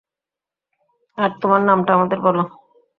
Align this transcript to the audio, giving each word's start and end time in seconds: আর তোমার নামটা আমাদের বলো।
আর 1.17 1.29
তোমার 1.41 1.61
নামটা 1.61 1.91
আমাদের 1.93 2.19
বলো। 2.19 2.43